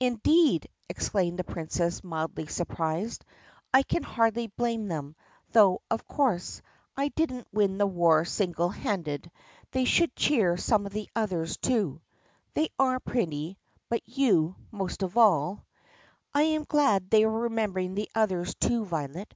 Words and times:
"Indeed!" 0.00 0.66
exclaimed 0.88 1.38
the 1.38 1.44
Princess 1.44 2.02
mildly 2.02 2.46
surprised. 2.46 3.22
"I 3.70 3.82
can 3.82 4.02
hardly 4.02 4.46
blame 4.46 4.88
them; 4.88 5.14
though, 5.52 5.82
of 5.90 6.08
course, 6.08 6.62
I 6.96 7.08
didn't 7.08 7.46
win 7.52 7.76
the 7.76 7.86
war 7.86 8.24
single 8.24 8.70
handed. 8.70 9.30
They 9.72 9.84
should 9.84 10.16
cheer 10.16 10.56
some 10.56 10.86
of 10.86 10.94
the 10.94 11.10
others, 11.14 11.58
too." 11.58 12.00
"They 12.54 12.70
are, 12.78 12.98
Prinny, 12.98 13.58
but 13.90 14.00
you 14.08 14.56
most 14.70 15.02
of 15.02 15.18
all." 15.18 15.66
THE 16.32 16.38
PUSSYCAT 16.56 16.68
PRINCESS 16.70 16.72
152 16.72 16.80
"I 16.80 16.88
am 16.88 17.02
glad 17.02 17.10
they 17.10 17.24
are 17.24 17.48
remembering 17.50 17.94
the 17.94 18.08
others, 18.14 18.54
too, 18.54 18.86
Violet. 18.86 19.34